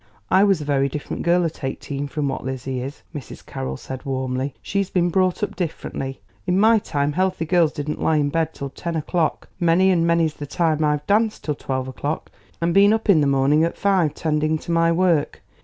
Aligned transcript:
"I 0.31 0.43
was 0.43 0.59
a 0.61 0.65
very 0.65 0.89
different 0.89 1.21
girl 1.21 1.45
at 1.45 1.63
eighteen 1.63 2.07
from 2.07 2.27
what 2.27 2.43
Lizzie 2.43 2.81
is," 2.81 3.03
Mrs. 3.13 3.45
Carroll 3.45 3.77
said 3.77 4.03
warmly. 4.03 4.55
"She's 4.63 4.89
been 4.89 5.11
brought 5.11 5.43
up 5.43 5.55
differently. 5.55 6.19
In 6.47 6.59
my 6.59 6.79
time 6.79 7.11
healthy 7.11 7.45
girls 7.45 7.71
didn't 7.71 8.01
lie 8.01 8.17
in 8.17 8.29
bed 8.29 8.51
till 8.55 8.71
ten 8.71 8.95
o'clock. 8.95 9.47
Many 9.59 9.91
and 9.91 10.07
many's 10.07 10.33
the 10.33 10.47
time 10.47 10.83
I've 10.83 11.05
danced 11.05 11.43
till 11.43 11.53
twelve 11.53 11.87
o'clock 11.87 12.31
and 12.59 12.73
been 12.73 12.93
up 12.93 13.11
in 13.11 13.21
the 13.21 13.27
morning 13.27 13.63
at 13.63 13.77
five 13.77 14.15
'tending 14.15 14.57
to 14.63 14.71
my 14.71 14.91
work. 14.91 15.43